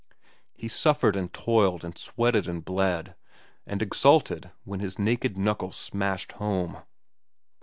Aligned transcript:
He 0.55 0.67
suffered 0.67 1.15
and 1.15 1.31
toiled 1.31 1.85
and 1.85 1.95
sweated 1.95 2.47
and 2.47 2.65
bled, 2.65 3.13
and 3.67 3.83
exulted 3.83 4.49
when 4.63 4.79
his 4.79 4.97
naked 4.97 5.37
knuckles 5.37 5.75
smashed 5.77 6.31
home. 6.31 6.77